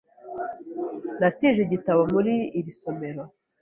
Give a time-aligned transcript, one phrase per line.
[1.19, 3.23] Natije igitabo muri iri somero.